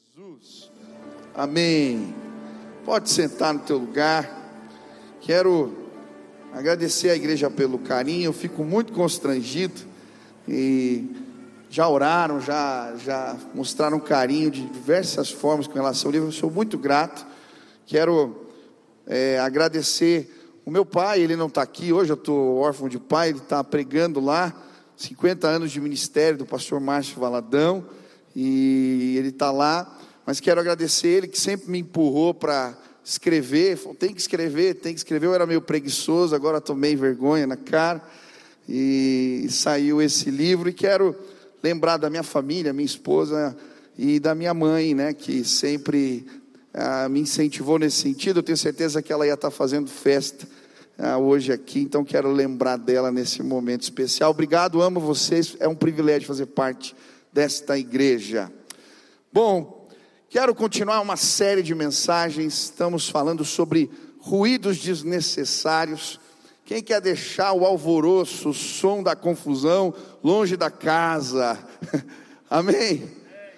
[0.00, 0.70] Jesus.
[1.34, 2.14] Amém.
[2.82, 4.28] Pode sentar no teu lugar.
[5.20, 5.72] Quero
[6.52, 8.26] agradecer à igreja pelo carinho.
[8.26, 9.80] Eu fico muito constrangido
[10.48, 11.10] e
[11.68, 16.28] já oraram, já já mostraram carinho de diversas formas com relação ao livro.
[16.28, 17.26] Eu sou muito grato.
[17.84, 18.46] Quero
[19.06, 21.20] é, agradecer o meu pai.
[21.20, 22.12] Ele não está aqui hoje.
[22.12, 23.28] Eu estou órfão de pai.
[23.28, 24.54] Ele está pregando lá.
[24.96, 27.84] 50 anos de ministério do pastor Márcio Valadão
[28.34, 33.94] e ele está lá, mas quero agradecer ele que sempre me empurrou para escrever, falou,
[33.94, 38.02] tem que escrever, tem que escrever, eu era meio preguiçoso, agora tomei vergonha na cara,
[38.68, 41.16] e saiu esse livro, e quero
[41.62, 43.56] lembrar da minha família, minha esposa
[43.98, 46.24] e da minha mãe, né, que sempre
[46.72, 50.46] ah, me incentivou nesse sentido, eu tenho certeza que ela ia estar tá fazendo festa
[50.96, 55.74] ah, hoje aqui, então quero lembrar dela nesse momento especial, obrigado, amo vocês, é um
[55.74, 56.94] privilégio fazer parte
[57.32, 58.52] desta igreja.
[59.32, 59.88] Bom,
[60.28, 66.20] quero continuar uma série de mensagens, estamos falando sobre ruídos desnecessários.
[66.64, 71.58] Quem quer deixar o alvoroço, o som da confusão longe da casa?
[72.48, 73.10] Amém?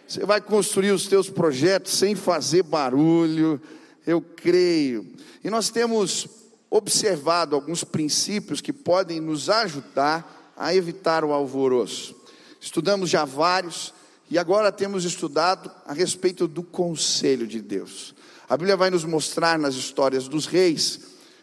[0.06, 3.60] Você vai construir os teus projetos sem fazer barulho,
[4.06, 5.06] eu creio.
[5.42, 6.28] E nós temos
[6.70, 12.23] observado alguns princípios que podem nos ajudar a evitar o alvoroço.
[12.64, 13.92] Estudamos já vários
[14.30, 18.14] e agora temos estudado a respeito do conselho de Deus.
[18.48, 20.98] A Bíblia vai nos mostrar nas histórias dos reis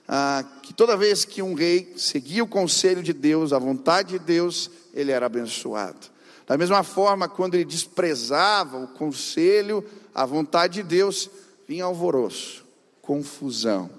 [0.07, 4.25] ah, que toda vez que um rei seguia o conselho de Deus, a vontade de
[4.25, 6.07] Deus, ele era abençoado.
[6.47, 9.85] Da mesma forma, quando ele desprezava o conselho,
[10.15, 11.29] a vontade de Deus,
[11.67, 12.65] vinha alvoroço,
[12.99, 13.91] confusão.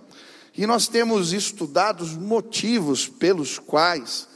[0.56, 4.26] E nós temos estudado os motivos pelos quais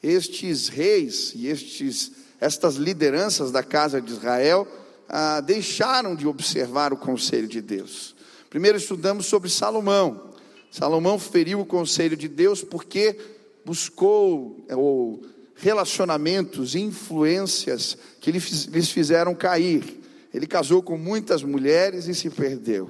[0.00, 4.66] estes reis e estes estas lideranças da casa de Israel
[5.08, 8.14] ah, deixaram de observar o conselho de Deus.
[8.50, 10.32] Primeiro estudamos sobre Salomão.
[10.70, 13.18] Salomão feriu o conselho de Deus porque
[13.64, 15.22] buscou ou
[15.56, 20.00] relacionamentos, influências que lhes fizeram cair.
[20.32, 22.88] Ele casou com muitas mulheres e se perdeu.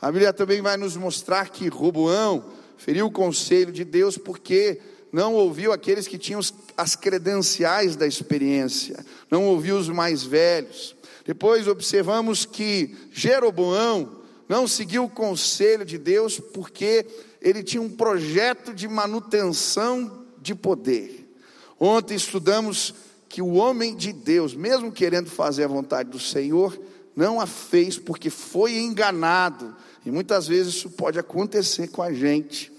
[0.00, 2.44] A Bíblia também vai nos mostrar que Roboão
[2.76, 4.80] feriu o conselho de Deus porque
[5.12, 6.40] não ouviu aqueles que tinham
[6.76, 10.96] as credenciais da experiência, não ouviu os mais velhos.
[11.26, 17.06] Depois observamos que Jeroboão não seguiu o conselho de Deus porque
[17.40, 21.28] ele tinha um projeto de manutenção de poder.
[21.78, 22.94] Ontem estudamos
[23.28, 26.78] que o homem de Deus, mesmo querendo fazer a vontade do Senhor,
[27.14, 29.74] não a fez porque foi enganado.
[30.04, 32.72] E muitas vezes isso pode acontecer com a gente.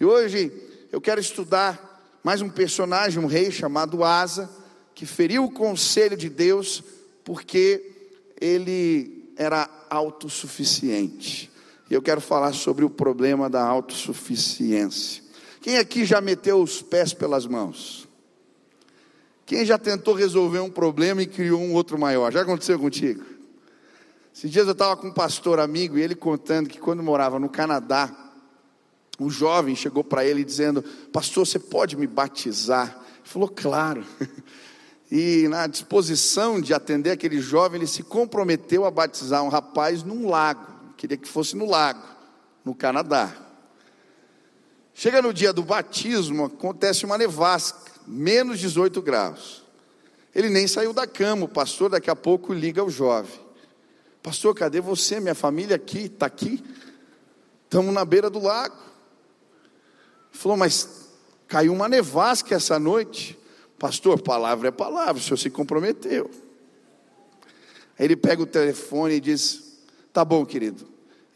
[0.00, 0.52] E hoje
[0.90, 4.50] eu quero estudar mais um personagem, um rei chamado Asa,
[4.94, 6.82] que feriu o conselho de Deus
[7.24, 7.92] porque
[8.40, 11.50] ele era autossuficiente.
[11.90, 15.22] E eu quero falar sobre o problema da autossuficiência.
[15.60, 18.08] Quem aqui já meteu os pés pelas mãos?
[19.44, 22.32] Quem já tentou resolver um problema e criou um outro maior?
[22.32, 23.24] Já aconteceu contigo?
[24.34, 27.48] Esses dias eu estava com um pastor amigo e ele contando que quando morava no
[27.48, 28.27] Canadá,
[29.18, 32.96] um jovem chegou para ele dizendo: Pastor, você pode me batizar?
[33.18, 34.04] Ele falou: Claro.
[35.10, 40.28] E na disposição de atender aquele jovem, ele se comprometeu a batizar um rapaz num
[40.28, 40.66] lago.
[40.98, 42.02] Queria que fosse no lago,
[42.62, 43.34] no Canadá.
[44.92, 49.64] Chega no dia do batismo, acontece uma nevasca, menos 18 graus.
[50.34, 53.40] Ele nem saiu da cama, o pastor daqui a pouco liga ao jovem.
[54.22, 55.20] Pastor, cadê você?
[55.20, 56.62] Minha família aqui, está aqui.
[57.64, 58.76] Estamos na beira do lago.
[60.32, 61.08] Falou, mas
[61.46, 63.38] caiu uma nevasca essa noite.
[63.78, 66.30] Pastor, palavra é palavra, o senhor se comprometeu.
[67.98, 69.78] Aí ele pega o telefone e diz:
[70.12, 70.86] Tá bom, querido,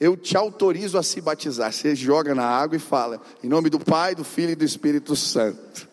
[0.03, 1.73] eu te autorizo a se batizar.
[1.73, 5.15] Você joga na água e fala, em nome do Pai, do Filho e do Espírito
[5.15, 5.89] Santo.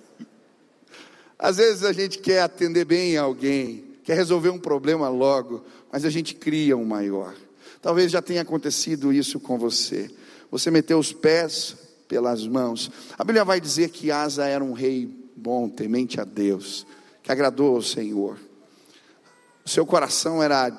[1.37, 6.09] Às vezes a gente quer atender bem alguém, quer resolver um problema logo, mas a
[6.09, 7.35] gente cria um maior.
[7.81, 10.09] Talvez já tenha acontecido isso com você.
[10.49, 11.77] Você meteu os pés,
[12.09, 12.91] pelas mãos.
[13.17, 16.85] A Bíblia vai dizer que Asa era um rei bom, temente a Deus,
[17.21, 18.37] que agradou ao Senhor.
[19.63, 20.71] O seu coração era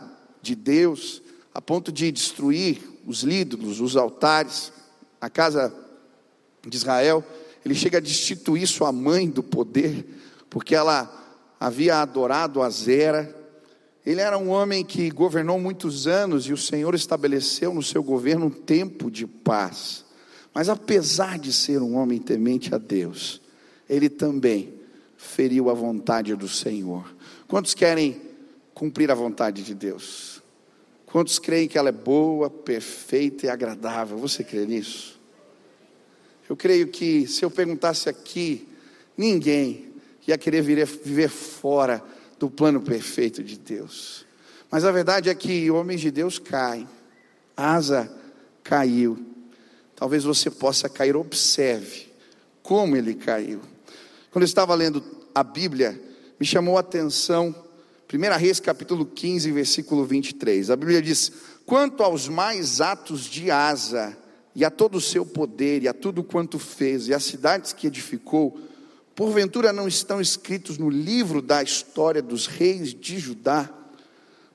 [0.43, 1.23] de Deus,
[1.55, 4.73] a ponto de destruir os ídolos, os altares,
[5.21, 5.73] a casa
[6.67, 7.25] de Israel.
[7.65, 10.05] Ele chega a destituir sua mãe do poder,
[10.51, 11.09] porque ela
[11.61, 13.37] havia adorado a Zera.
[14.05, 18.47] Ele era um homem que governou muitos anos e o Senhor estabeleceu no seu governo
[18.47, 20.10] um tempo de paz.
[20.53, 23.41] Mas apesar de ser um homem temente a Deus,
[23.89, 24.75] ele também
[25.17, 27.15] feriu a vontade do Senhor.
[27.47, 28.21] Quantos querem
[28.75, 30.43] cumprir a vontade de Deus?
[31.07, 34.17] Quantos creem que ela é boa, perfeita e agradável?
[34.19, 35.21] Você crê nisso?
[36.49, 38.67] Eu creio que se eu perguntasse aqui,
[39.17, 39.93] ninguém
[40.27, 42.03] ia querer viver fora
[42.39, 44.25] do plano perfeito de Deus.
[44.71, 46.89] Mas a verdade é que homens de Deus caem.
[47.57, 48.11] Asa
[48.63, 49.30] caiu.
[50.01, 52.07] Talvez você possa cair, observe
[52.63, 53.61] como ele caiu.
[54.31, 55.05] Quando eu estava lendo
[55.35, 56.01] a Bíblia,
[56.41, 57.55] me chamou a atenção
[58.11, 60.71] 1 Reis capítulo 15, versículo 23.
[60.71, 61.31] A Bíblia diz:
[61.67, 64.17] Quanto aos mais atos de Asa,
[64.57, 67.87] e a todo o seu poder, e a tudo quanto fez, e as cidades que
[67.87, 68.59] edificou,
[69.15, 73.69] porventura não estão escritos no livro da história dos reis de Judá?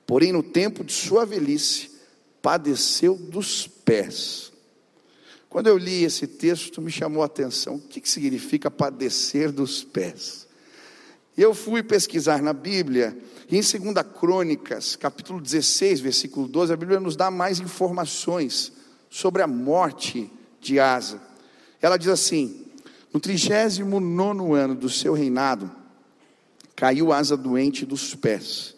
[0.08, 1.92] Porém, no tempo de sua velhice,
[2.42, 4.55] padeceu dos pés.
[5.56, 9.82] Quando eu li esse texto, me chamou a atenção: o que, que significa padecer dos
[9.82, 10.46] pés?
[11.34, 13.16] Eu fui pesquisar na Bíblia,
[13.50, 13.72] e em 2
[14.20, 18.70] Crônicas, capítulo 16, versículo 12, a Bíblia nos dá mais informações
[19.08, 20.30] sobre a morte
[20.60, 21.22] de Asa.
[21.80, 22.66] Ela diz assim:
[23.10, 25.72] No 39 ano do seu reinado,
[26.74, 28.76] caiu Asa doente dos pés.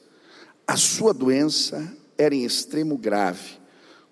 [0.64, 3.58] A sua doença era em extremo grave.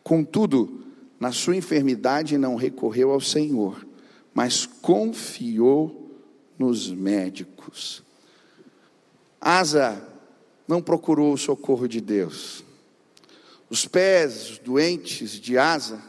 [0.02, 0.85] Contudo,
[1.18, 3.86] na sua enfermidade não recorreu ao Senhor,
[4.34, 6.14] mas confiou
[6.58, 8.02] nos médicos.
[9.40, 10.02] Asa
[10.66, 12.64] não procurou o socorro de Deus.
[13.70, 16.02] Os pés doentes de Asa,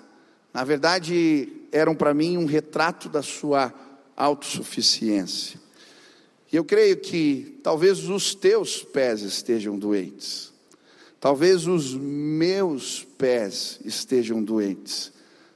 [0.53, 3.73] na verdade, eram para mim um retrato da sua
[4.15, 5.59] autossuficiência.
[6.51, 10.53] E eu creio que talvez os teus pés estejam doentes.
[11.19, 15.11] Talvez os meus pés estejam doentes.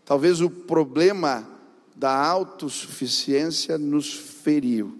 [0.05, 1.47] Talvez o problema
[1.95, 4.97] da autossuficiência nos feriu.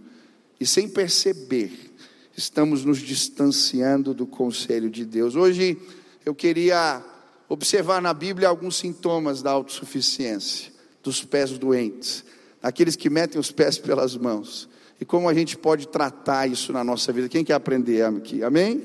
[0.59, 1.91] E sem perceber,
[2.37, 5.35] estamos nos distanciando do conselho de Deus.
[5.35, 5.77] Hoje
[6.25, 7.03] eu queria
[7.49, 10.71] observar na Bíblia alguns sintomas da autossuficiência,
[11.03, 12.23] dos pés doentes,
[12.61, 14.69] aqueles que metem os pés pelas mãos.
[14.99, 17.27] E como a gente pode tratar isso na nossa vida?
[17.27, 18.43] Quem quer aprender aqui?
[18.43, 18.83] Amém?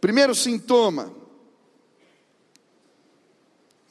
[0.00, 1.10] Primeiro sintoma: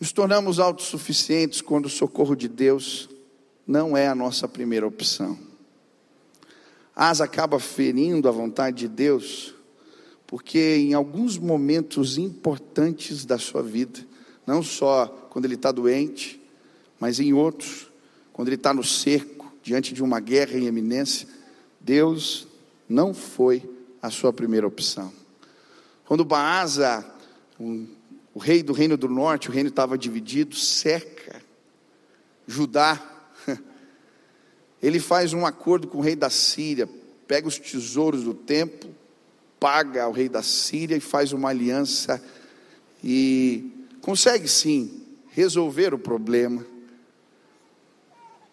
[0.06, 3.10] nos tornamos autossuficientes quando o socorro de Deus
[3.66, 5.36] não é a nossa primeira opção.
[6.96, 9.56] Asa acaba ferindo a vontade de Deus,
[10.28, 14.00] porque em alguns momentos importantes da sua vida,
[14.46, 16.40] não só quando ele está doente,
[17.00, 17.92] mas em outros,
[18.32, 21.28] quando ele está no cerco, diante de uma guerra em eminência,
[21.82, 22.48] Deus
[22.88, 23.68] não foi
[24.00, 25.12] a sua primeira opção.
[26.06, 27.04] Quando Baasa,
[27.60, 27.88] um,
[28.36, 31.42] o rei do reino do norte, o reino estava dividido, cerca
[32.48, 33.02] Judá,
[34.84, 36.88] ele faz um acordo com o rei da Síria,
[37.28, 38.94] pega os tesouros do templo,
[39.60, 42.24] paga ao rei da Síria e faz uma aliança
[43.04, 43.72] e
[44.02, 46.66] consegue sim resolver o problema.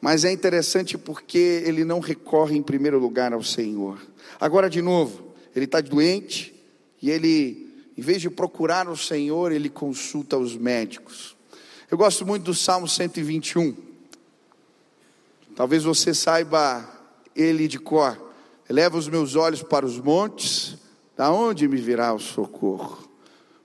[0.01, 4.01] Mas é interessante porque ele não recorre em primeiro lugar ao Senhor.
[4.41, 6.53] Agora, de novo, ele está doente
[7.01, 7.62] e ele,
[7.97, 11.37] em vez de procurar o Senhor, ele consulta os médicos.
[11.91, 13.77] Eu gosto muito do Salmo 121.
[15.55, 16.89] Talvez você saiba
[17.37, 18.19] ele de cor.
[18.69, 20.79] Eleva os meus olhos para os montes,
[21.15, 23.07] da onde me virá o socorro?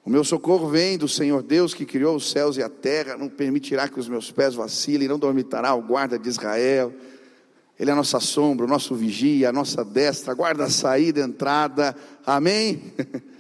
[0.04, 3.30] O meu socorro vem do Senhor Deus que criou os céus e a terra, não
[3.30, 6.94] permitirá que os meus pés vacilem, não dormitará o guarda de Israel.
[7.80, 11.28] Ele é a nossa sombra, o nosso vigia, a nossa destra, guarda a saída, a
[11.28, 11.96] entrada.
[12.26, 12.94] Amém?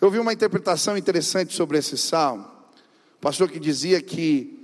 [0.00, 2.44] Eu vi uma interpretação interessante sobre esse salmo.
[3.16, 4.58] O pastor que dizia que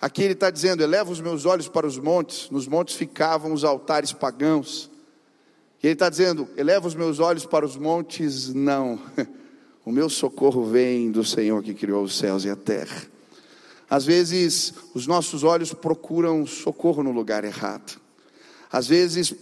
[0.00, 3.64] Aqui ele está dizendo: eleva os meus olhos para os montes, nos montes ficavam os
[3.64, 4.90] altares pagãos.
[5.82, 9.00] E ele está dizendo: eleva os meus olhos para os montes, não,
[9.84, 13.06] o meu socorro vem do Senhor que criou os céus e a terra.
[13.90, 17.98] Às vezes, os nossos olhos procuram socorro no lugar errado.
[18.70, 19.34] Às vezes,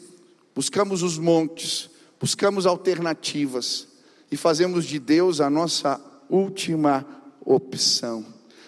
[0.54, 3.88] buscamos os montes, buscamos alternativas
[4.30, 7.06] e fazemos de Deus a nossa última
[7.44, 8.24] opção.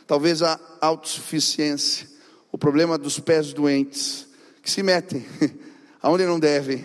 [0.06, 2.08] Talvez a autossuficiência,
[2.50, 4.26] o problema dos pés doentes,
[4.62, 5.24] que se metem
[6.00, 6.84] aonde não devem,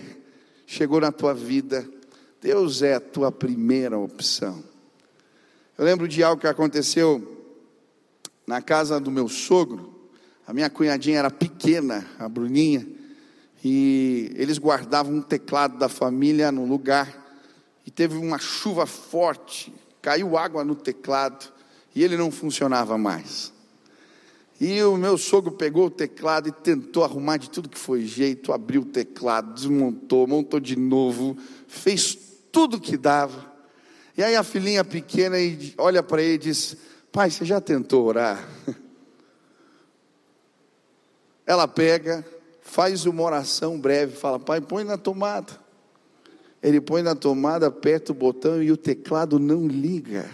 [0.66, 1.88] chegou na tua vida,
[2.42, 4.64] Deus é a tua primeira opção.
[5.78, 7.48] Eu lembro de algo que aconteceu
[8.46, 9.94] na casa do meu sogro,
[10.46, 12.86] a minha cunhadinha era pequena, a Bruninha,
[13.64, 17.23] e eles guardavam um teclado da família no lugar,
[17.96, 21.52] teve uma chuva forte, caiu água no teclado,
[21.96, 23.54] e ele não funcionava mais.
[24.60, 28.54] E o meu sogro pegou o teclado e tentou arrumar de tudo que foi jeito,
[28.54, 32.18] abriu o teclado, desmontou, montou de novo, fez
[32.52, 33.52] tudo que dava.
[34.16, 35.36] E aí a filhinha pequena
[35.78, 36.78] olha para ele e diz:
[37.12, 38.48] Pai, você já tentou orar?
[41.46, 42.26] Ela pega,
[42.62, 45.63] faz uma oração breve, fala: Pai, põe na tomada.
[46.64, 50.30] Ele põe na tomada, aperta o botão e o teclado não liga.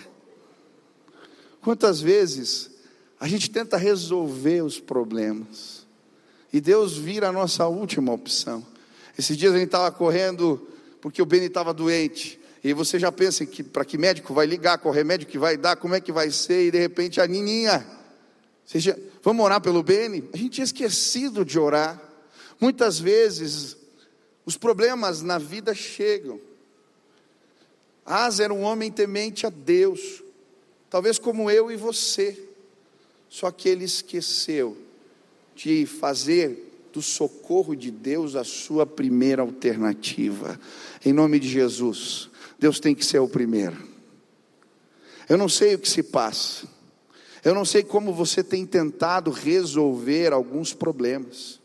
[1.60, 2.70] Quantas vezes
[3.20, 5.88] a gente tenta resolver os problemas
[6.54, 8.66] e Deus vira a nossa última opção.
[9.18, 10.68] Esses dias a gente estava correndo
[11.02, 12.40] porque o Beni estava doente.
[12.64, 15.78] E você já pensa que para que médico vai ligar, qual remédio que vai dar,
[15.78, 17.86] como é que vai ser, e de repente a Nininha,
[18.66, 20.30] seja, vamos orar pelo Beni?
[20.34, 22.02] A gente tinha esquecido de orar.
[22.60, 23.79] Muitas vezes
[24.50, 26.42] os problemas na vida chegam.
[28.04, 30.24] Asa era um homem temente a Deus,
[30.90, 32.36] talvez como eu e você,
[33.30, 34.76] só que ele esqueceu
[35.56, 40.60] de fazer do socorro de Deus a sua primeira alternativa.
[41.06, 42.28] Em nome de Jesus,
[42.58, 43.78] Deus tem que ser o primeiro.
[45.30, 46.68] Eu não sei o que se passa,
[47.46, 51.60] eu não sei como você tem tentado resolver alguns problemas.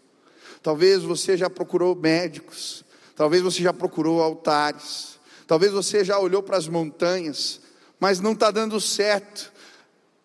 [0.64, 6.56] Talvez você já procurou médicos, talvez você já procurou altares, talvez você já olhou para
[6.56, 7.60] as montanhas,
[8.00, 9.52] mas não está dando certo.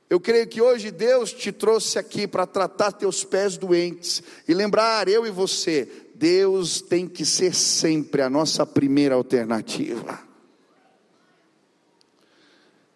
[0.10, 5.10] Eu creio que hoje Deus te trouxe aqui para tratar teus pés doentes e lembrar
[5.10, 10.22] eu e você, Deus tem que ser sempre a nossa primeira alternativa.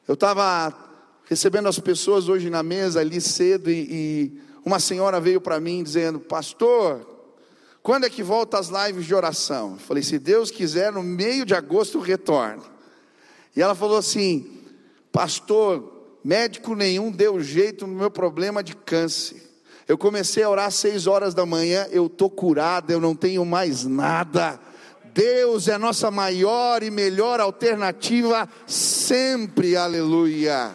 [0.07, 0.73] Eu estava
[1.25, 5.83] recebendo as pessoas hoje na mesa ali cedo e, e uma senhora veio para mim
[5.83, 7.12] dizendo: Pastor,
[7.83, 9.73] quando é que volta as lives de oração?
[9.73, 12.63] Eu falei, se Deus quiser, no meio de agosto eu retorno.
[13.53, 14.63] E ela falou assim:
[15.11, 19.51] Pastor, médico nenhum deu jeito no meu problema de câncer.
[19.85, 23.43] Eu comecei a orar às seis horas da manhã, eu estou curada, eu não tenho
[23.45, 24.57] mais nada.
[25.13, 30.73] Deus é a nossa maior e melhor alternativa sempre, aleluia.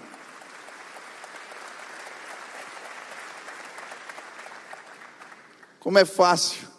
[5.81, 6.78] Como é fácil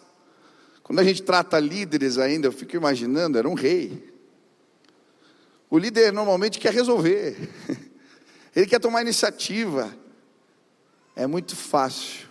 [0.90, 4.12] quando a gente trata líderes ainda, eu fico imaginando, era um rei.
[5.70, 7.48] O líder normalmente quer resolver,
[8.56, 9.96] ele quer tomar iniciativa.
[11.14, 12.26] É muito fácil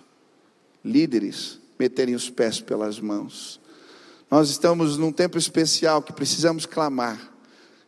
[0.83, 3.61] líderes meterem os pés pelas mãos.
[4.29, 7.31] Nós estamos num tempo especial que precisamos clamar.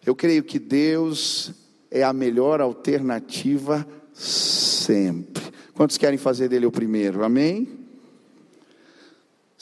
[0.05, 1.51] Eu creio que Deus
[1.91, 5.43] é a melhor alternativa sempre.
[5.73, 7.25] Quantos querem fazer dele o primeiro?
[7.25, 7.80] Amém?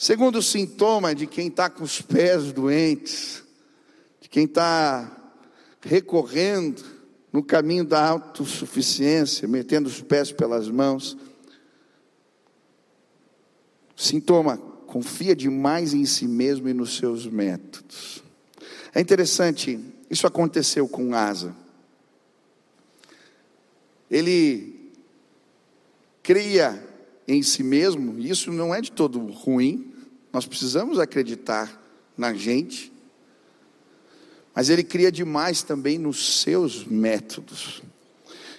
[0.00, 3.44] Segundo sintoma de quem está com os pés doentes,
[4.18, 5.34] de quem está
[5.78, 6.82] recorrendo
[7.30, 11.18] no caminho da autossuficiência, metendo os pés pelas mãos.
[13.94, 18.24] Sintoma, confia demais em si mesmo e nos seus métodos.
[18.94, 19.78] É interessante,
[20.08, 21.54] isso aconteceu com Asa.
[24.10, 24.90] Ele
[26.22, 26.88] cria
[27.28, 29.89] em si mesmo, isso não é de todo ruim,
[30.32, 31.80] nós precisamos acreditar
[32.16, 32.92] na gente,
[34.54, 37.82] mas ele cria demais também nos seus métodos,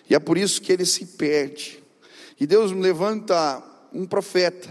[0.09, 1.81] e é por isso que ele se perde.
[2.39, 3.63] E Deus levanta
[3.93, 4.69] um profeta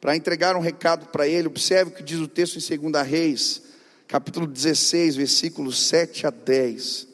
[0.00, 1.48] para entregar um recado para ele.
[1.48, 3.62] Observe o que diz o texto em 2 Reis,
[4.06, 7.08] capítulo 16, versículos 7 a 10.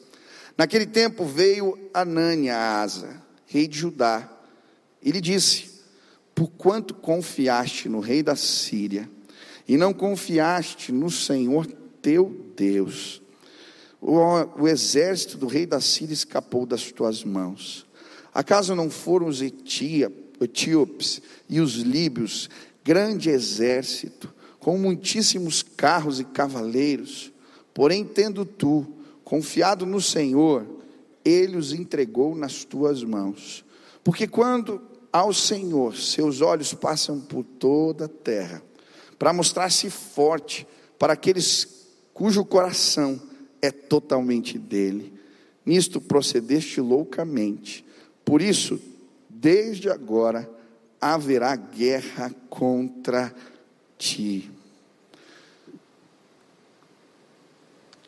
[0.57, 4.29] Naquele tempo veio Anânia a Asa, rei de Judá,
[5.01, 5.72] e lhe disse:
[6.33, 9.09] por quanto confiaste no rei da Síria
[9.67, 11.65] e não confiaste no Senhor
[12.01, 13.21] teu Deus,
[14.01, 17.85] o, o exército do rei da Síria escapou das tuas mãos.
[18.33, 22.49] Acaso não foram os etíopes e os líbios,
[22.83, 27.31] grande exército, com muitíssimos carros e cavaleiros?
[27.73, 28.85] Porém, tendo tu
[29.23, 30.65] confiado no Senhor,
[31.23, 33.63] ele os entregou nas tuas mãos.
[34.03, 34.81] Porque quando
[35.13, 38.63] ao Senhor, seus olhos passam por toda a terra,
[39.19, 40.67] para mostrar-se forte
[40.97, 41.67] para aqueles
[42.11, 43.21] cujo coração
[43.61, 45.13] é totalmente dele.
[45.63, 47.85] Nisto procedeste loucamente.
[48.25, 48.81] Por isso,
[49.29, 50.49] desde agora
[50.99, 53.33] haverá guerra contra
[53.97, 54.49] ti.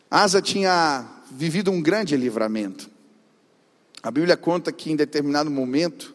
[0.10, 2.90] Asa tinha vivido um grande livramento.
[4.02, 6.15] A Bíblia conta que em determinado momento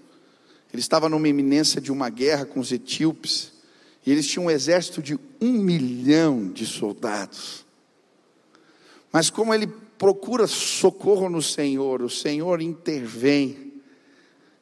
[0.72, 3.52] ele estava numa iminência de uma guerra com os etíopes,
[4.04, 7.64] e eles tinham um exército de um milhão de soldados.
[9.12, 9.66] Mas como ele
[9.98, 13.72] procura socorro no Senhor, o Senhor intervém,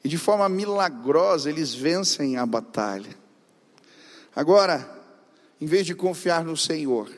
[0.02, 3.16] e de forma milagrosa eles vencem a batalha.
[4.34, 4.88] Agora,
[5.60, 7.10] em vez de confiar no Senhor,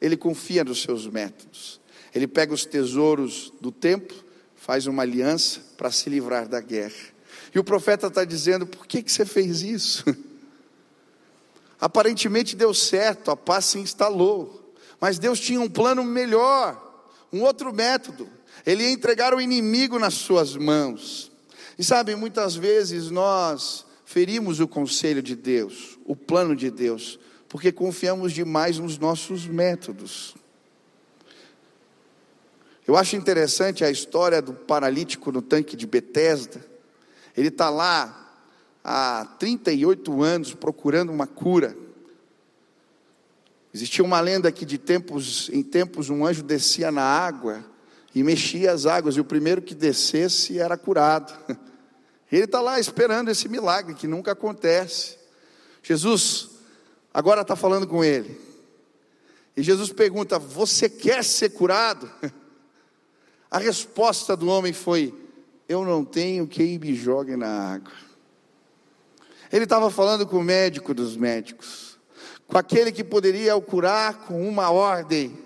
[0.00, 1.80] ele confia nos seus métodos,
[2.14, 4.16] Ele pega os tesouros do templo,
[4.54, 7.17] faz uma aliança para se livrar da guerra.
[7.54, 10.04] E o profeta está dizendo: por que, que você fez isso?
[11.80, 17.72] Aparentemente deu certo, a paz se instalou, mas Deus tinha um plano melhor, um outro
[17.72, 18.28] método.
[18.66, 21.30] Ele ia entregar o inimigo nas suas mãos.
[21.78, 27.70] E sabe, muitas vezes nós ferimos o conselho de Deus, o plano de Deus, porque
[27.70, 30.34] confiamos demais nos nossos métodos.
[32.86, 36.64] Eu acho interessante a história do paralítico no tanque de Betesda.
[37.38, 38.34] Ele está lá
[38.82, 41.76] há 38 anos procurando uma cura.
[43.72, 47.64] Existia uma lenda que de tempos em tempos um anjo descia na água
[48.12, 51.32] e mexia as águas, e o primeiro que descesse era curado.
[52.32, 55.16] Ele está lá esperando esse milagre que nunca acontece.
[55.80, 56.50] Jesus
[57.14, 58.36] agora está falando com ele.
[59.56, 62.10] E Jesus pergunta: Você quer ser curado?
[63.48, 65.27] A resposta do homem foi:
[65.68, 67.92] Eu não tenho quem me jogue na água.
[69.52, 71.98] Ele estava falando com o médico dos médicos,
[72.46, 75.38] com aquele que poderia o curar com uma ordem,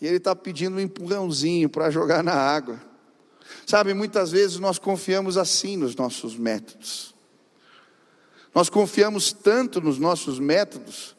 [0.00, 2.80] e ele está pedindo um empurrãozinho para jogar na água.
[3.66, 7.14] Sabe, muitas vezes nós confiamos assim nos nossos métodos.
[8.54, 11.16] Nós confiamos tanto nos nossos métodos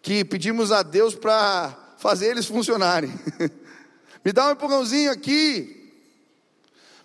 [0.00, 3.12] que pedimos a Deus para fazer eles funcionarem.
[4.24, 5.77] Me dá um empurrãozinho aqui.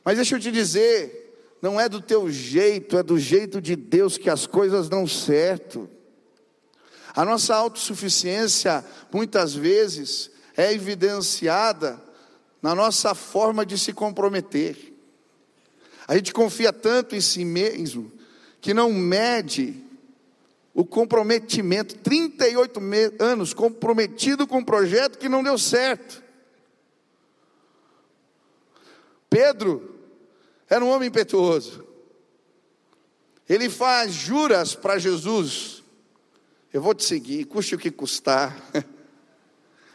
[0.04, 1.24] Mas deixa eu te dizer,
[1.62, 5.90] não é do teu jeito, é do jeito de Deus que as coisas dão certo.
[7.16, 12.02] A nossa autossuficiência, muitas vezes, é evidenciada
[12.62, 14.94] na nossa forma de se comprometer.
[16.08, 18.12] A gente confia tanto em si mesmo
[18.60, 19.82] que não mede
[20.74, 21.96] o comprometimento.
[22.00, 22.80] 38
[23.20, 26.22] anos comprometido com um projeto que não deu certo.
[29.30, 29.93] Pedro
[30.70, 31.86] era um homem impetuoso.
[33.48, 35.84] Ele faz juras para Jesus:
[36.72, 38.56] Eu vou te seguir, custe o que custar.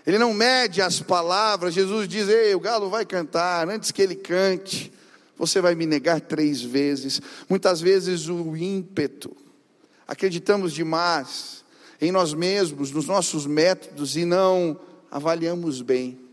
[0.06, 1.74] Ele não mede as palavras.
[1.74, 3.68] Jesus diz: Ei, o galo vai cantar.
[3.68, 4.90] Antes que ele cante,
[5.36, 7.20] você vai me negar três vezes.
[7.46, 9.36] Muitas vezes o ímpeto.
[10.06, 11.62] Acreditamos demais
[12.00, 16.28] em nós mesmos, nos nossos métodos e não avaliamos bem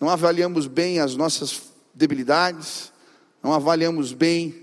[0.00, 1.60] não avaliamos bem as nossas
[1.94, 2.92] debilidades,
[3.42, 4.54] não avaliamos bem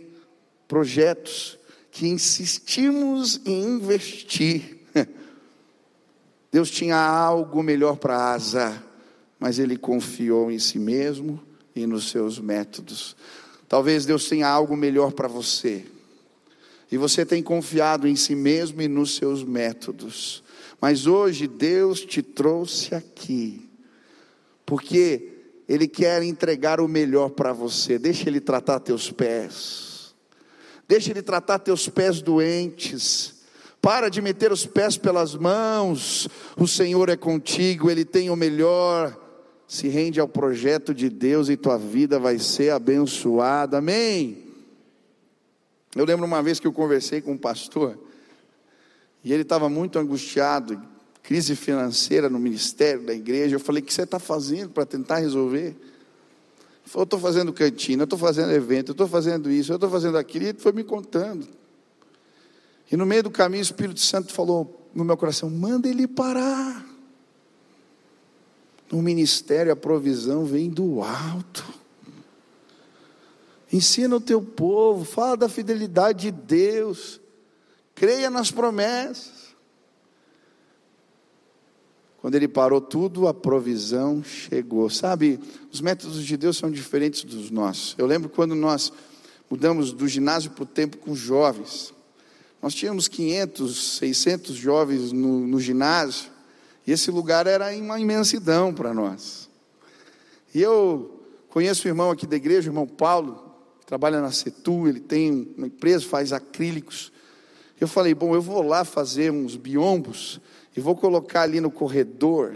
[0.67, 1.57] projetos
[1.91, 4.79] que insistimos em investir.
[6.51, 8.83] Deus tinha algo melhor para Asa,
[9.39, 11.41] mas ele confiou em si mesmo
[11.75, 13.15] e nos seus métodos.
[13.67, 15.85] Talvez Deus tenha algo melhor para você.
[16.91, 20.43] E você tem confiado em si mesmo e nos seus métodos.
[20.79, 23.65] Mas hoje Deus te trouxe aqui
[24.65, 25.35] porque
[25.67, 27.97] Ele quer entregar o melhor para você.
[27.97, 30.15] Deixa Ele tratar teus pés,
[30.88, 33.34] deixa Ele tratar teus pés doentes.
[33.82, 39.15] Para de meter os pés pelas mãos, o Senhor é contigo, Ele tem o melhor.
[39.67, 44.45] Se rende ao projeto de Deus e tua vida vai ser abençoada, amém.
[45.95, 47.97] Eu lembro uma vez que eu conversei com um pastor,
[49.23, 50.80] e ele estava muito angustiado,
[51.25, 53.55] crise financeira no ministério da igreja.
[53.55, 55.67] Eu falei: O que você está fazendo para tentar resolver?
[55.67, 55.75] Ele
[56.85, 60.45] falou: estou fazendo cantina, estou fazendo evento, estou fazendo isso, estou fazendo aquilo.
[60.45, 61.47] E ele foi me contando.
[62.91, 66.85] E no meio do caminho, o Espírito Santo falou no meu coração: Manda ele parar.
[68.91, 71.65] No ministério, a provisão vem do alto.
[73.73, 77.19] Ensina o teu povo, fala da fidelidade de Deus,
[77.95, 79.44] creia nas promessas.
[82.25, 84.89] Quando ele parou tudo, a provisão chegou.
[84.89, 85.39] Sabe,
[85.71, 87.93] os métodos de Deus são diferentes dos nossos.
[87.99, 88.91] Eu lembro quando nós
[89.47, 91.93] mudamos do ginásio para o tempo com jovens.
[92.63, 96.31] Nós tínhamos 500, 600 jovens no, no ginásio.
[96.88, 99.47] E esse lugar era uma imensidão para nós.
[100.51, 104.88] E eu conheço o irmão aqui da igreja, o irmão Paulo, que trabalha na Setu,
[104.88, 107.11] ele tem uma empresa, faz acrílicos.
[107.79, 110.41] Eu falei, bom, eu vou lá fazer uns biombos
[110.75, 112.55] e vou colocar ali no corredor.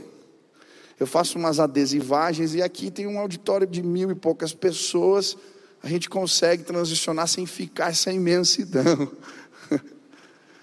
[1.00, 5.38] Eu faço umas adesivagens e aqui tem um auditório de mil e poucas pessoas.
[5.82, 9.10] A gente consegue transicionar sem ficar essa imensidão.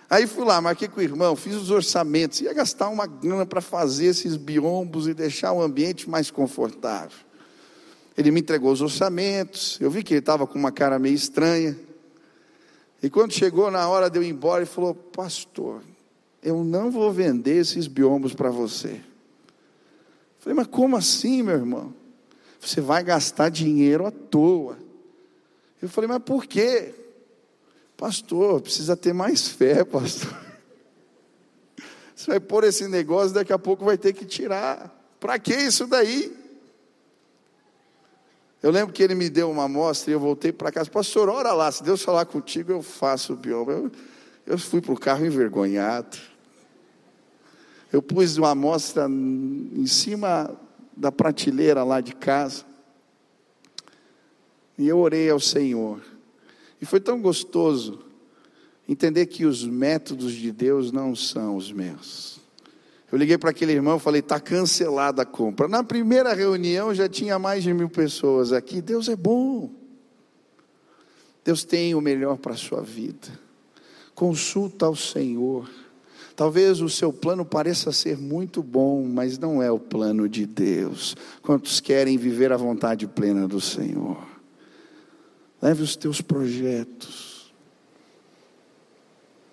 [0.08, 3.60] Aí fui lá, marquei com o irmão, fiz os orçamentos, ia gastar uma grana para
[3.60, 7.18] fazer esses biombos e deixar o ambiente mais confortável.
[8.16, 11.76] Ele me entregou os orçamentos, eu vi que ele estava com uma cara meio estranha.
[13.02, 15.82] E quando chegou na hora de eu ir embora, ele falou: Pastor,
[16.46, 19.00] eu não vou vender esses biombos para você.
[20.38, 21.92] Falei, mas como assim, meu irmão?
[22.60, 24.78] Você vai gastar dinheiro à toa.
[25.82, 26.94] Eu falei, mas por quê?
[27.96, 30.38] Pastor, precisa ter mais fé, pastor.
[32.14, 34.96] Você vai pôr esse negócio, daqui a pouco vai ter que tirar.
[35.18, 36.32] Para que isso daí?
[38.62, 40.88] Eu lembro que ele me deu uma amostra e eu voltei para casa.
[40.88, 43.72] Pastor, ora lá, se Deus falar contigo, eu faço o bioma.
[43.72, 43.90] Eu,
[44.46, 46.35] eu fui para o carro envergonhado.
[47.92, 50.54] Eu pus uma amostra em cima
[50.96, 52.64] da prateleira lá de casa.
[54.78, 56.00] E eu orei ao Senhor.
[56.80, 58.00] E foi tão gostoso
[58.88, 62.40] entender que os métodos de Deus não são os meus.
[63.10, 65.68] Eu liguei para aquele irmão e falei: está cancelada a compra.
[65.68, 68.82] Na primeira reunião já tinha mais de mil pessoas aqui.
[68.82, 69.70] Deus é bom.
[71.44, 73.28] Deus tem o melhor para a sua vida.
[74.14, 75.70] Consulta ao Senhor.
[76.36, 81.16] Talvez o seu plano pareça ser muito bom, mas não é o plano de Deus.
[81.40, 84.18] Quantos querem viver a vontade plena do Senhor?
[85.62, 87.54] Leve os teus projetos.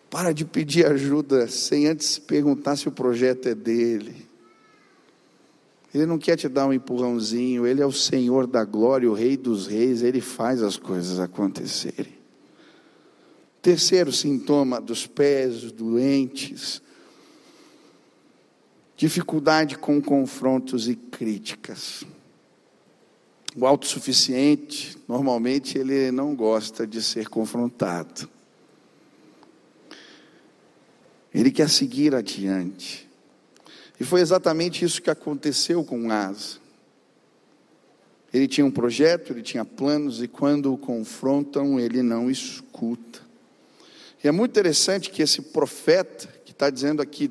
[0.10, 4.28] Para de pedir ajuda sem antes perguntar se o projeto é dele.
[5.94, 9.38] Ele não quer te dar um empurrãozinho, ele é o Senhor da glória, o Rei
[9.38, 12.23] dos Reis, ele faz as coisas acontecerem.
[13.64, 16.82] Terceiro sintoma dos pés doentes,
[18.98, 22.04] dificuldade com confrontos e críticas.
[23.56, 28.30] O autossuficiente, normalmente, ele não gosta de ser confrontado.
[31.34, 33.10] Ele quer seguir adiante.
[33.98, 36.58] E foi exatamente isso que aconteceu com Asa.
[38.34, 43.23] Ele tinha um projeto, ele tinha planos, e quando o confrontam, ele não escuta.
[44.24, 47.30] E é muito interessante que esse profeta, que está dizendo aqui,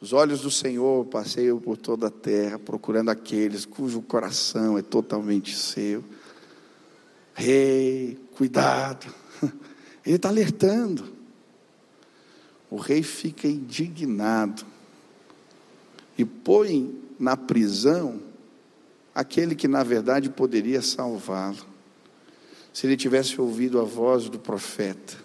[0.00, 5.56] os olhos do Senhor passeiam por toda a terra, procurando aqueles cujo coração é totalmente
[5.56, 6.04] seu.
[7.32, 9.06] Rei, cuidado.
[10.04, 11.16] Ele está alertando.
[12.68, 14.66] O rei fica indignado
[16.18, 18.20] e põe na prisão
[19.14, 21.64] aquele que na verdade poderia salvá-lo.
[22.72, 25.16] Se ele tivesse ouvido a voz do profeta,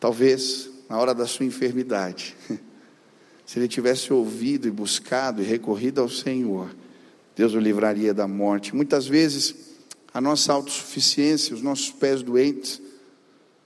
[0.00, 2.34] Talvez na hora da sua enfermidade,
[3.46, 6.74] se ele tivesse ouvido e buscado e recorrido ao Senhor,
[7.36, 8.74] Deus o livraria da morte.
[8.74, 9.54] Muitas vezes,
[10.12, 12.80] a nossa autossuficiência, os nossos pés doentes,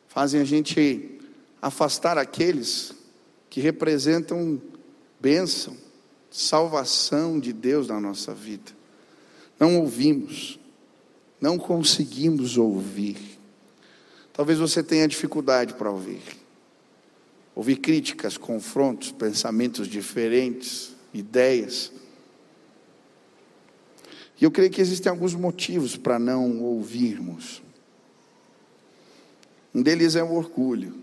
[0.09, 1.19] fazem a gente
[1.63, 2.93] afastar aqueles
[3.49, 4.61] que representam
[5.21, 5.77] bênção,
[6.31, 8.73] salvação de Deus na nossa vida.
[9.59, 10.59] Não ouvimos,
[11.41, 13.34] não conseguimos ouvir.
[14.35, 16.21] Talvez você tenha dificuldade para ouvir.
[17.55, 21.93] Ouvir críticas, confrontos, pensamentos diferentes, ideias.
[24.41, 27.63] E eu creio que existem alguns motivos para não ouvirmos.
[29.73, 30.97] Um deles é o orgulho.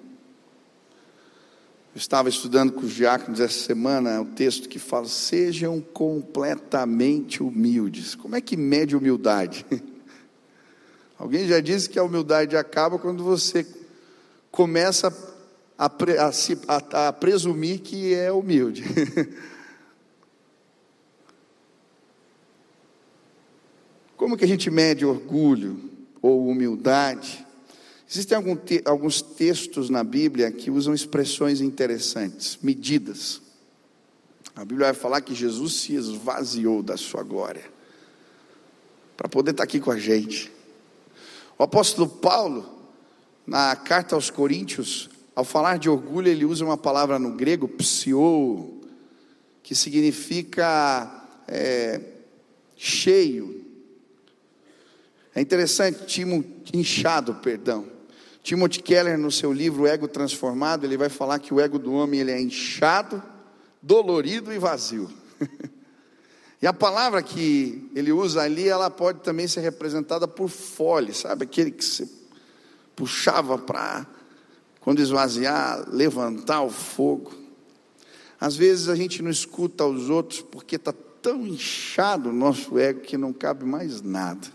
[1.94, 8.14] Eu estava estudando com os diáconos essa semana o texto que fala: sejam completamente humildes.
[8.14, 9.66] Como é que mede humildade?
[11.22, 13.64] Alguém já disse que a humildade acaba quando você
[14.50, 15.16] começa
[15.78, 18.84] a, a, a, presumir que é humilde.
[24.18, 25.92] Como que a gente mede orgulho
[26.24, 27.46] ou humildade?
[28.10, 28.36] Existem
[28.84, 33.40] alguns textos na Bíblia que usam expressões interessantes, medidas.
[34.56, 37.70] A Bíblia vai falar que Jesus se esvaziou da sua glória
[39.16, 40.52] para poder estar aqui com a gente.
[41.62, 42.90] O apóstolo Paulo,
[43.46, 48.82] na carta aos Coríntios, ao falar de orgulho, ele usa uma palavra no grego, psiou,
[49.62, 52.02] que significa é,
[52.76, 53.64] cheio.
[55.36, 56.44] É interessante, Timo,
[56.74, 57.86] inchado, perdão.
[58.42, 62.22] Timothy Keller, no seu livro Ego Transformado, ele vai falar que o ego do homem
[62.22, 63.22] ele é inchado,
[63.80, 65.08] dolorido e vazio.
[66.62, 71.46] E a palavra que ele usa ali, ela pode também ser representada por fole, sabe?
[71.46, 72.08] Aquele que se
[72.96, 74.06] puxava para,
[74.80, 77.34] quando esvaziar, levantar o fogo.
[78.40, 83.02] Às vezes a gente não escuta os outros porque está tão inchado o nosso ego
[83.02, 84.48] que não cabe mais nada.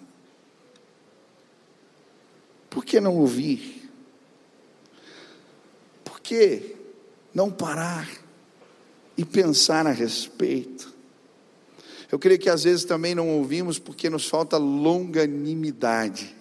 [2.70, 3.90] Por que não ouvir?
[6.04, 6.76] Por que
[7.34, 8.08] não parar
[9.16, 10.95] e pensar a respeito?
[12.10, 16.34] Eu creio que às vezes também não ouvimos porque nos falta longanimidade.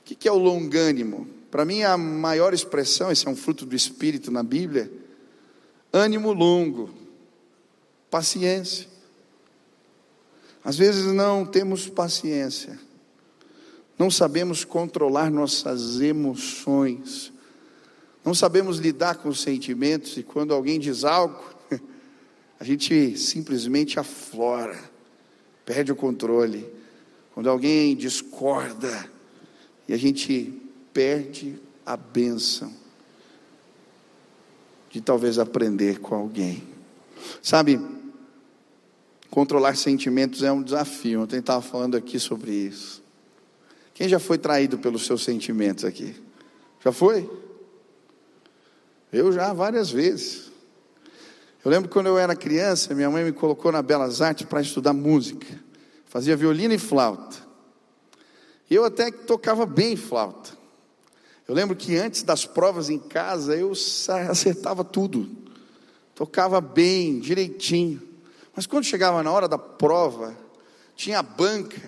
[0.00, 1.26] O que é o longânimo?
[1.50, 4.90] Para mim, a maior expressão, esse é um fruto do Espírito na Bíblia,
[5.92, 6.90] ânimo longo,
[8.08, 8.88] paciência.
[10.62, 12.78] Às vezes não temos paciência,
[13.98, 17.32] não sabemos controlar nossas emoções,
[18.24, 21.42] não sabemos lidar com os sentimentos, e quando alguém diz algo,
[22.60, 24.78] a gente simplesmente aflora,
[25.64, 26.70] perde o controle.
[27.32, 29.10] Quando alguém discorda,
[29.88, 30.60] e a gente
[30.92, 32.70] perde a bênção
[34.90, 36.62] de talvez aprender com alguém.
[37.42, 37.80] Sabe,
[39.30, 41.22] controlar sentimentos é um desafio.
[41.22, 43.02] Ontem estava falando aqui sobre isso.
[43.94, 46.14] Quem já foi traído pelos seus sentimentos aqui?
[46.84, 47.28] Já foi?
[49.10, 50.49] Eu já várias vezes.
[51.62, 54.94] Eu lembro quando eu era criança, minha mãe me colocou na Belas Artes para estudar
[54.94, 55.46] música.
[56.06, 57.36] Fazia violino e flauta.
[58.70, 60.58] Eu até tocava bem flauta.
[61.46, 63.72] Eu lembro que antes das provas em casa eu
[64.30, 65.28] acertava tudo,
[66.14, 68.00] tocava bem, direitinho.
[68.54, 70.34] Mas quando chegava na hora da prova,
[70.96, 71.80] tinha banca,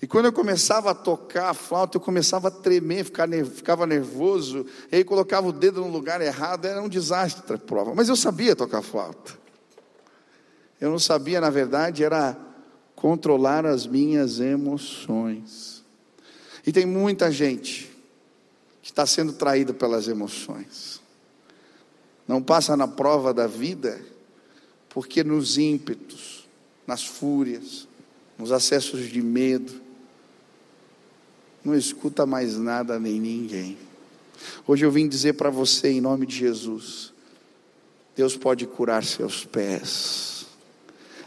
[0.00, 4.96] e quando eu começava a tocar a flauta, eu começava a tremer, ficava nervoso, e
[4.96, 7.94] aí colocava o dedo no lugar errado, era um desastre a prova.
[7.94, 9.32] Mas eu sabia tocar flauta.
[10.78, 12.36] Eu não sabia, na verdade, era
[12.94, 15.82] controlar as minhas emoções.
[16.66, 17.90] E tem muita gente
[18.82, 21.00] que está sendo traída pelas emoções.
[22.28, 23.98] Não passa na prova da vida,
[24.90, 26.46] porque nos ímpetos,
[26.86, 27.88] nas fúrias,
[28.38, 29.85] nos acessos de medo,
[31.66, 33.76] não escuta mais nada nem ninguém.
[34.64, 37.12] Hoje eu vim dizer para você, em nome de Jesus,
[38.14, 40.46] Deus pode curar seus pés.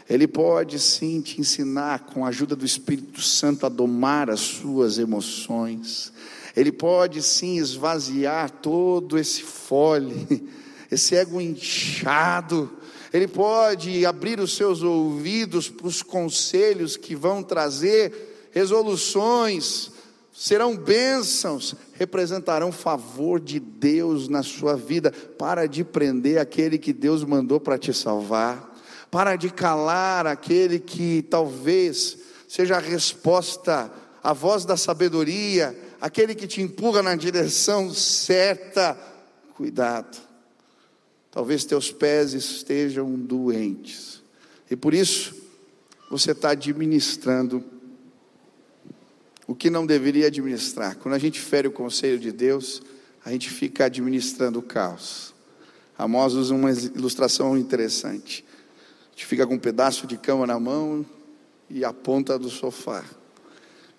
[0.08, 4.98] Ele pode sim te ensinar, com a ajuda do Espírito Santo, a domar as suas
[4.98, 6.10] emoções.
[6.56, 10.48] Ele pode sim esvaziar todo esse fole,
[10.90, 12.72] esse ego inchado.
[13.12, 19.99] Ele pode abrir os seus ouvidos para os conselhos que vão trazer resoluções,
[20.32, 25.10] serão bênçãos, representarão favor de Deus na sua vida.
[25.12, 28.68] Para de prender aquele que Deus mandou para te salvar.
[29.10, 33.90] Para de calar aquele que talvez seja a resposta,
[34.22, 38.96] a voz da sabedoria aquele que te empurra na direção certa,
[39.54, 40.18] cuidado.
[41.30, 44.22] Talvez teus pés estejam doentes,
[44.68, 45.34] e por isso
[46.10, 47.62] você está administrando
[49.50, 50.96] o que não deveria administrar.
[50.96, 52.80] Quando a gente fere o conselho de Deus,
[53.24, 55.34] a gente fica administrando o caos.
[55.98, 58.44] Amós usa uma ilustração interessante.
[59.08, 61.04] A gente fica com um pedaço de cama na mão
[61.68, 63.04] e a ponta do sofá.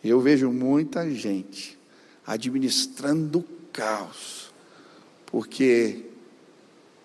[0.01, 1.77] Eu vejo muita gente
[2.25, 4.53] administrando o caos,
[5.25, 6.05] porque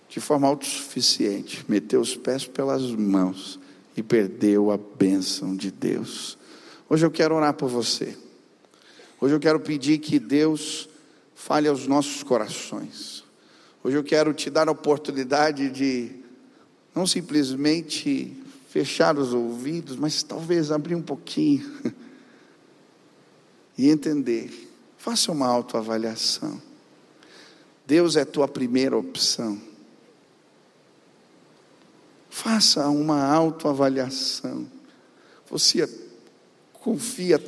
[0.08, 3.58] de forma autossuficiente meteu os pés pelas mãos
[3.96, 6.38] e perdeu a bênção de Deus.
[6.88, 8.16] Hoje eu quero orar por você.
[9.20, 10.88] Hoje eu quero pedir que Deus
[11.34, 13.24] fale aos nossos corações.
[13.82, 16.10] Hoje eu quero te dar a oportunidade de
[16.94, 18.36] não simplesmente
[18.68, 21.70] fechar os ouvidos, mas talvez abrir um pouquinho
[23.78, 24.66] e entender
[25.06, 26.60] Faça uma autoavaliação.
[27.86, 29.56] Deus é tua primeira opção.
[32.28, 34.66] Faça uma autoavaliação.
[35.48, 35.88] Você
[36.72, 37.38] confia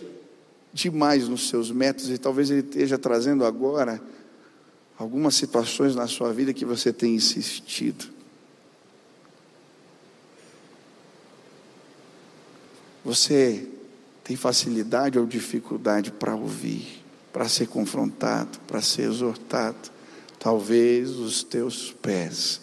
[0.73, 4.01] demais nos seus métodos e talvez ele esteja trazendo agora
[4.99, 8.07] algumas situações na sua vida que você tem insistido.
[13.05, 13.67] Você
[14.23, 16.99] tem facilidade ou dificuldade para ouvir?
[17.33, 19.91] para ser confrontado, para ser exortado.
[20.39, 22.61] Talvez os teus pés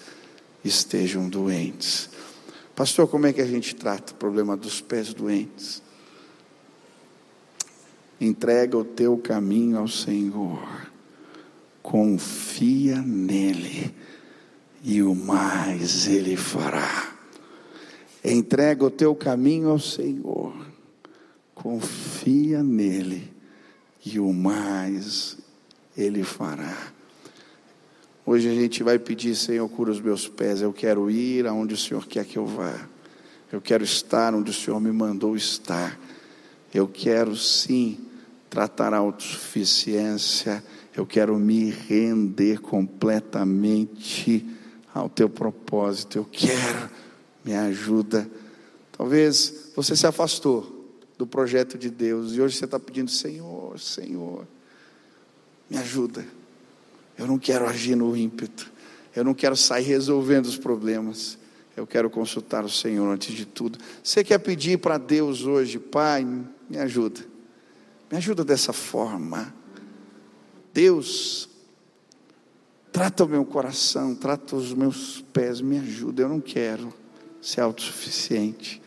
[0.63, 2.09] estejam doentes.
[2.75, 5.81] Pastor, como é que a gente trata o problema dos pés doentes?
[8.25, 10.89] Entrega o teu caminho ao Senhor,
[11.83, 13.93] confia nele,
[14.83, 17.13] e o mais ele fará.
[18.23, 20.55] Entrega o teu caminho ao Senhor,
[21.53, 23.31] confia nele,
[24.03, 25.37] e o mais
[25.95, 26.91] Ele fará.
[28.25, 30.61] Hoje a gente vai pedir, Senhor, cura os meus pés.
[30.61, 32.87] Eu quero ir aonde o Senhor quer que eu vá.
[33.51, 35.99] Eu quero estar onde o Senhor me mandou estar.
[36.73, 38.04] Eu quero sim
[38.55, 40.63] tratar a autossuficiência.
[40.95, 44.47] Eu quero me render completamente
[44.93, 46.17] ao teu propósito.
[46.19, 46.89] Eu quero,
[47.43, 48.25] me ajuda.
[48.97, 52.31] Talvez você se afastou do projeto de Deus.
[52.31, 54.47] E hoje você está pedindo, Senhor, Senhor,
[55.69, 56.25] me ajuda.
[57.17, 58.71] Eu não quero agir no ímpeto.
[59.13, 61.37] Eu não quero sair resolvendo os problemas.
[61.75, 63.77] Eu quero consultar o Senhor antes de tudo.
[64.01, 66.25] Você quer pedir para Deus hoje, Pai,
[66.69, 67.34] me ajuda.
[68.15, 69.53] Me ajuda dessa forma.
[70.73, 71.49] Deus,
[72.89, 76.21] trata o meu coração, trata os meus pés, me ajuda.
[76.21, 76.93] Eu não quero
[77.41, 78.81] ser autossuficiente.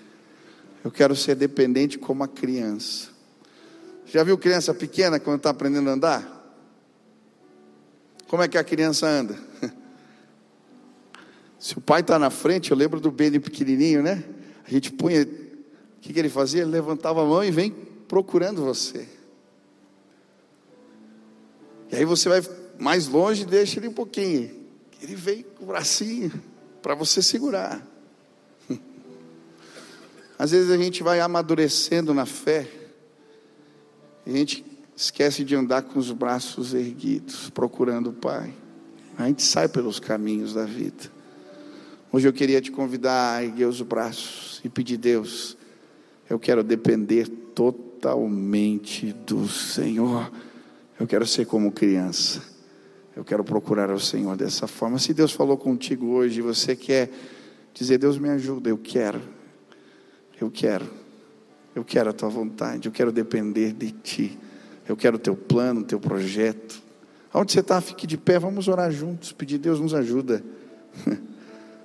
[0.83, 3.11] Eu quero ser dependente como a criança.
[4.07, 6.57] Já viu criança pequena quando está aprendendo a andar?
[8.29, 9.39] Como é que a criança anda?
[11.61, 14.25] Se o pai está na frente, eu lembro do Benny pequenininho, né?
[14.67, 16.63] A gente punha, o que, que ele fazia?
[16.63, 17.71] Ele levantava a mão e vem
[18.09, 19.18] procurando você.
[21.91, 22.43] E aí você vai
[22.79, 24.51] mais longe e deixa ele um pouquinho.
[25.03, 26.33] Ele vem com o bracinho
[26.83, 27.87] para você segurar.
[30.39, 32.69] Às vezes a gente vai amadurecendo na fé,
[34.27, 38.53] e a gente esquece de andar com os braços erguidos, procurando o Pai.
[39.17, 41.11] A gente sai pelos caminhos da vida.
[42.13, 45.57] Hoje eu queria te convidar a erguer os braços e pedir, Deus,
[46.29, 50.31] eu quero depender totalmente do Senhor.
[50.99, 52.43] Eu quero ser como criança.
[53.15, 54.99] Eu quero procurar o Senhor dessa forma.
[54.99, 57.11] Se Deus falou contigo hoje, você quer
[57.75, 59.21] dizer, Deus me ajuda, eu quero.
[60.41, 60.87] Eu quero,
[61.75, 64.39] eu quero a tua vontade, eu quero depender de ti,
[64.89, 66.81] eu quero o teu plano, o teu projeto.
[67.33, 70.43] Aonde você está, fique de pé, vamos orar juntos, pedir Deus nos ajuda.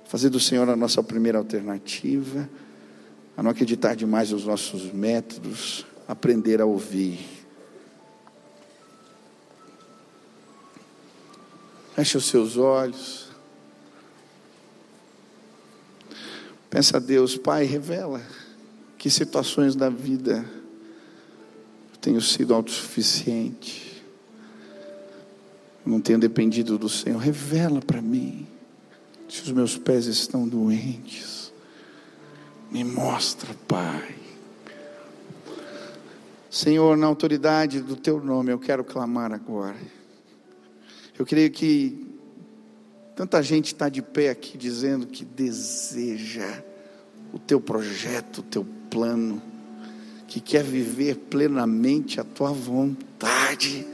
[0.06, 2.48] Fazer do Senhor a nossa primeira alternativa,
[3.36, 7.33] a não acreditar demais nos nossos métodos, aprender a ouvir.
[11.94, 13.28] Feche os seus olhos.
[16.68, 18.20] Pensa a Deus, Pai, revela
[18.98, 20.44] que situações da vida
[21.92, 24.02] eu tenho sido autossuficiente,
[25.86, 27.18] não tenho dependido do Senhor.
[27.18, 28.44] Revela para mim
[29.28, 31.52] se os meus pés estão doentes.
[32.72, 34.16] Me mostra, Pai.
[36.50, 39.93] Senhor, na autoridade do Teu nome, eu quero clamar agora.
[41.16, 42.08] Eu creio que
[43.14, 46.62] tanta gente está de pé aqui dizendo que deseja
[47.32, 49.40] o Teu projeto, o Teu plano,
[50.26, 53.86] que quer viver plenamente a tua vontade.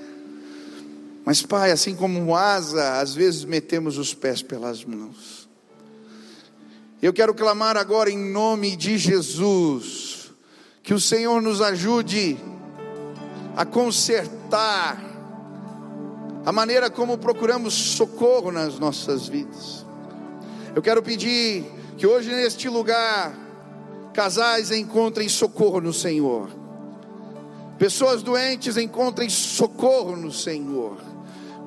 [1.25, 5.47] Mas, Pai, assim como asa, às vezes metemos os pés pelas mãos.
[7.03, 10.31] Eu quero clamar agora em nome de Jesus,
[10.83, 12.39] que o Senhor nos ajude
[13.55, 15.10] a consertar
[16.45, 19.85] a maneira como procuramos socorro nas nossas vidas.
[20.75, 21.65] Eu quero pedir
[21.97, 23.35] que hoje neste lugar
[24.13, 26.51] Casais encontrem socorro no Senhor.
[27.79, 30.99] Pessoas doentes encontrem socorro no Senhor.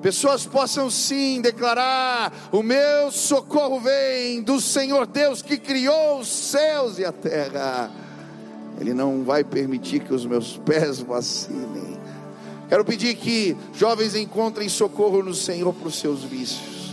[0.01, 6.99] Pessoas possam sim declarar: O meu socorro vem do Senhor Deus que criou os céus
[6.99, 7.89] e a terra.
[8.79, 12.02] Ele não vai permitir que os meus pés vacilem.
[12.73, 16.91] Quero pedir que jovens encontrem socorro no Senhor para os seus vícios.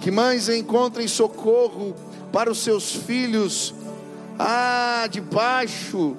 [0.00, 1.94] Que mães encontrem socorro
[2.32, 3.72] para os seus filhos
[4.36, 6.16] ah, debaixo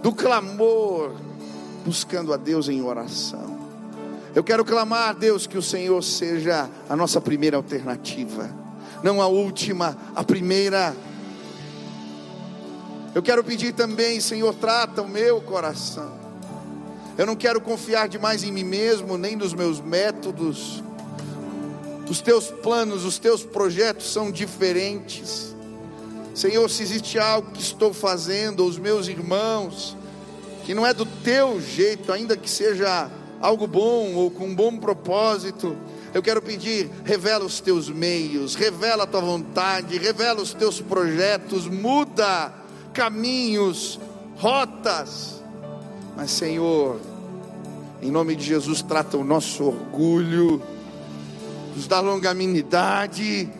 [0.00, 1.16] do clamor,
[1.84, 3.58] buscando a Deus em oração.
[4.32, 8.48] Eu quero clamar a Deus que o Senhor seja a nossa primeira alternativa,
[9.02, 10.94] não a última, a primeira.
[13.12, 16.25] Eu quero pedir também, Senhor, trata o meu coração.
[17.18, 20.82] Eu não quero confiar demais em mim mesmo, nem nos meus métodos.
[22.08, 25.54] Os teus planos, os teus projetos são diferentes.
[26.34, 29.96] Senhor, se existe algo que estou fazendo, os meus irmãos,
[30.64, 34.76] que não é do teu jeito, ainda que seja algo bom ou com um bom
[34.76, 35.74] propósito,
[36.12, 41.66] eu quero pedir, revela os teus meios, revela a tua vontade, revela os teus projetos,
[41.66, 42.52] muda
[42.92, 43.98] caminhos,
[44.36, 45.35] rotas.
[46.16, 46.98] Mas, Senhor,
[48.00, 50.62] em nome de Jesus, trata o nosso orgulho,
[51.76, 53.50] nos dá longanimidade,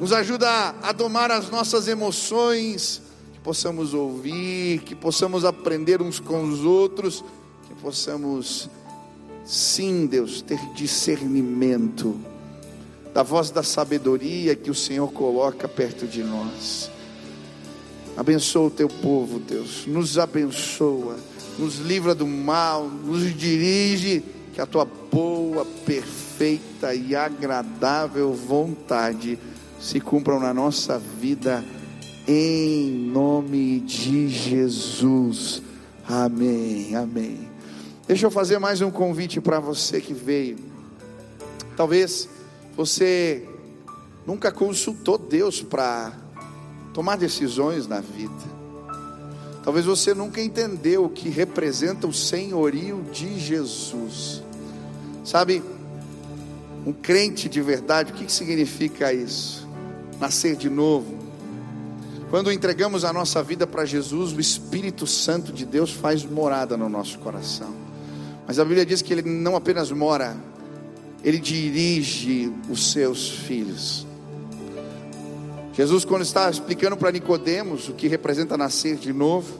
[0.00, 3.02] nos ajuda a domar as nossas emoções,
[3.34, 7.22] que possamos ouvir, que possamos aprender uns com os outros,
[7.68, 8.70] que possamos,
[9.44, 12.18] sim, Deus, ter discernimento
[13.12, 16.90] da voz da sabedoria que o Senhor coloca perto de nós.
[18.16, 21.16] Abençoa o teu povo, Deus, nos abençoa,
[21.58, 29.38] nos livra do mal, nos dirige, que a tua boa, perfeita e agradável vontade
[29.80, 31.64] se cumpram na nossa vida,
[32.28, 35.62] em nome de Jesus.
[36.06, 37.48] Amém, amém.
[38.06, 40.58] Deixa eu fazer mais um convite para você que veio.
[41.76, 42.28] Talvez
[42.76, 43.48] você
[44.26, 46.12] nunca consultou Deus para
[46.92, 48.62] tomar decisões na vida.
[49.64, 54.42] Talvez você nunca entendeu o que representa o senhorio de Jesus.
[55.24, 55.62] Sabe,
[56.84, 59.68] um crente de verdade, o que significa isso?
[60.18, 61.22] Nascer de novo.
[62.28, 66.88] Quando entregamos a nossa vida para Jesus, o Espírito Santo de Deus faz morada no
[66.88, 67.72] nosso coração.
[68.46, 70.36] Mas a Bíblia diz que ele não apenas mora,
[71.22, 74.06] ele dirige os seus filhos.
[75.72, 79.58] Jesus, quando está explicando para Nicodemos o que representa nascer de novo,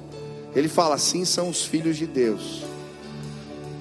[0.54, 2.64] ele fala: assim são os filhos de Deus.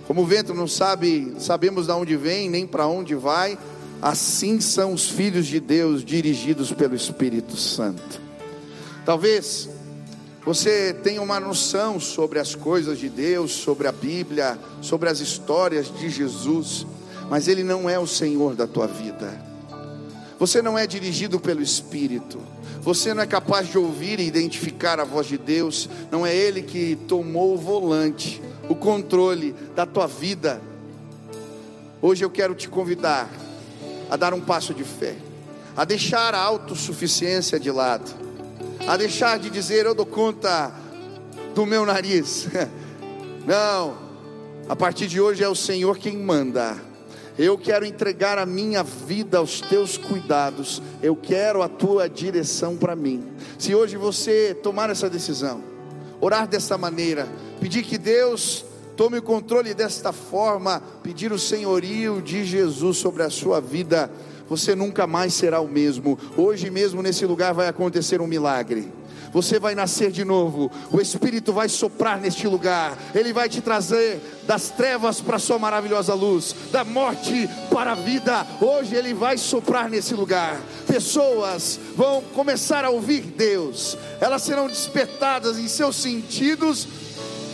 [0.07, 3.57] Como o vento não sabe, sabemos de onde vem, nem para onde vai,
[4.01, 8.21] assim são os filhos de Deus dirigidos pelo Espírito Santo.
[9.05, 9.69] Talvez
[10.45, 15.93] você tenha uma noção sobre as coisas de Deus, sobre a Bíblia, sobre as histórias
[15.93, 16.85] de Jesus,
[17.29, 19.50] mas Ele não é o Senhor da tua vida.
[20.41, 22.41] Você não é dirigido pelo Espírito.
[22.81, 25.87] Você não é capaz de ouvir e identificar a voz de Deus.
[26.09, 30.59] Não é Ele que tomou o volante, o controle da tua vida.
[32.01, 33.29] Hoje eu quero te convidar
[34.09, 35.15] a dar um passo de fé,
[35.77, 38.11] a deixar a autossuficiência de lado,
[38.87, 40.73] a deixar de dizer eu dou conta
[41.53, 42.47] do meu nariz.
[43.45, 43.95] Não,
[44.67, 46.90] a partir de hoje é o Senhor quem manda.
[47.37, 50.81] Eu quero entregar a minha vida aos teus cuidados.
[51.01, 53.23] Eu quero a tua direção para mim.
[53.57, 55.61] Se hoje você tomar essa decisão,
[56.19, 57.27] orar dessa maneira,
[57.59, 58.65] pedir que Deus
[58.95, 64.11] tome o controle desta forma, pedir o senhorio de Jesus sobre a sua vida,
[64.47, 66.19] você nunca mais será o mesmo.
[66.37, 68.91] Hoje mesmo nesse lugar vai acontecer um milagre
[69.31, 70.71] você vai nascer de novo.
[70.91, 72.97] O Espírito vai soprar neste lugar.
[73.13, 77.95] Ele vai te trazer das trevas para a sua maravilhosa luz, da morte para a
[77.95, 78.45] vida.
[78.59, 80.59] Hoje ele vai soprar nesse lugar.
[80.87, 83.97] Pessoas vão começar a ouvir Deus.
[84.19, 86.87] Elas serão despertadas em seus sentidos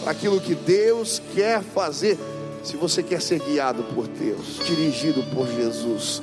[0.06, 2.18] aquilo que Deus quer fazer.
[2.64, 6.22] Se você quer ser guiado por Deus, dirigido por Jesus,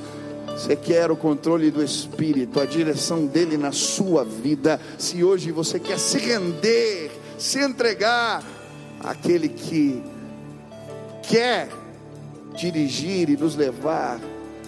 [0.55, 4.79] você quer o controle do Espírito, a direção dele na sua vida.
[4.97, 8.41] Se hoje você quer se render, se entregar
[9.01, 10.01] àquele que
[11.23, 11.67] quer
[12.55, 14.17] dirigir e nos levar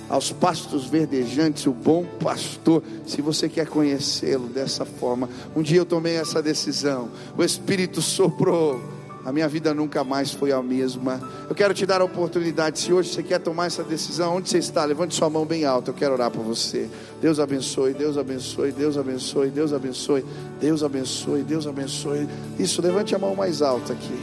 [0.09, 2.83] aos pastos verdejantes, o bom pastor.
[3.05, 8.96] Se você quer conhecê-lo dessa forma, um dia eu tomei essa decisão, o Espírito soprou
[9.27, 11.19] a minha vida nunca mais foi a mesma.
[11.49, 14.57] Eu quero te dar a oportunidade, se hoje você quer tomar essa decisão, onde você
[14.57, 16.87] está, levante sua mão bem alta, eu quero orar por você.
[17.19, 20.25] Deus abençoe, Deus abençoe, Deus abençoe, Deus abençoe,
[20.61, 22.29] Deus abençoe, Deus abençoe.
[22.57, 24.17] Isso, levante a mão mais alta aqui.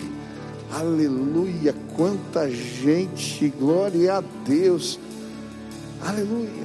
[0.73, 4.99] Aleluia, quanta gente, glória a Deus.
[6.01, 6.65] Aleluia.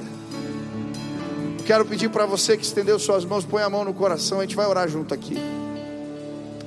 [1.66, 4.56] Quero pedir para você que estendeu suas mãos, põe a mão no coração, a gente
[4.56, 5.36] vai orar junto aqui.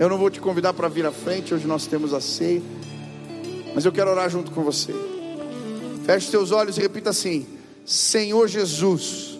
[0.03, 2.61] Eu não vou te convidar para vir à frente, hoje nós temos a ceia,
[3.73, 4.93] mas eu quero orar junto com você.
[6.05, 7.47] Feche seus olhos e repita assim:
[7.85, 9.39] Senhor Jesus,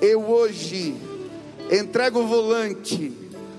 [0.00, 0.94] eu hoje
[1.68, 3.12] entrego o volante,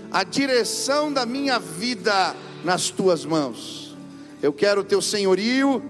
[0.10, 2.34] a direção da minha vida
[2.64, 3.93] nas tuas mãos.
[4.41, 5.84] Eu quero o teu senhorio,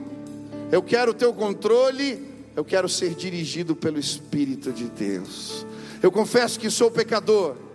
[0.72, 5.63] eu quero o teu controle, eu quero ser dirigido pelo Espírito de Deus.
[6.01, 7.66] Eu confesso que sou pecador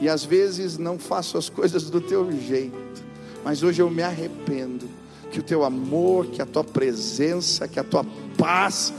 [0.00, 3.02] e às vezes não faço as coisas do teu jeito,
[3.44, 4.86] mas hoje eu me arrependo.
[5.30, 8.04] Que o teu amor, que a tua presença, que a tua
[8.38, 8.94] paz,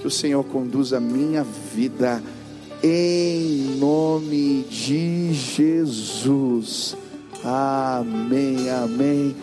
[0.00, 2.22] que o Senhor conduza a minha vida,
[2.80, 6.96] em nome de Jesus.
[7.42, 9.34] Amém, amém.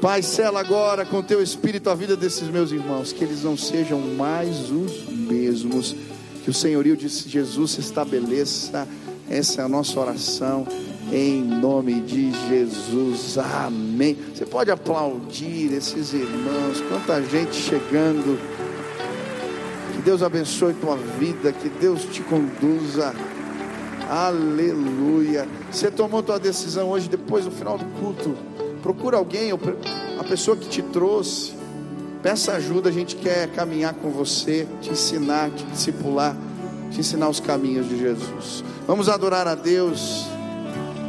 [0.00, 3.98] Pai, sela agora com teu espírito a vida desses meus irmãos, que eles não sejam
[3.98, 5.96] mais os mesmos,
[6.44, 8.86] que o senhorio de Jesus se estabeleça
[9.28, 10.66] essa é a nossa oração
[11.12, 13.38] em nome de Jesus.
[13.38, 14.16] Amém.
[14.34, 18.38] Você pode aplaudir esses irmãos, quanta gente chegando.
[19.92, 23.14] Que Deus abençoe tua vida, que Deus te conduza.
[24.08, 25.48] Aleluia.
[25.70, 28.36] Você tomou tua decisão hoje, depois do final do culto.
[28.82, 29.50] Procura alguém,
[30.18, 31.52] a pessoa que te trouxe.
[32.22, 36.34] Peça ajuda, a gente quer caminhar com você, te ensinar, te discipular,
[36.94, 38.64] te ensinar os caminhos de Jesus.
[38.86, 40.26] Vamos adorar a Deus.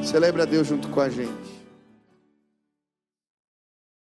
[0.04, 1.55] Celebre a Deus junto com a gente.